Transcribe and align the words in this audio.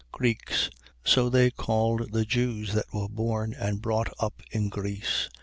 Greeks.. 0.11 0.71
.So 1.03 1.29
they 1.29 1.51
called 1.51 2.11
the 2.11 2.25
Jews 2.25 2.73
that 2.73 2.91
were 2.91 3.07
born 3.07 3.53
and 3.53 3.83
brought 3.83 4.11
up 4.19 4.41
in 4.49 4.67
Greece. 4.67 5.29